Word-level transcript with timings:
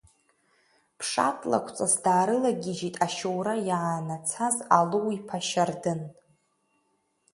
Ԥшатлакәҵас 0.97 1.93
даарылагьежьит 2.03 2.95
ашьоура 3.05 3.53
иаанацаз 3.67 4.55
Алоу-иԥа 4.77 5.39
Шьардын. 5.47 6.01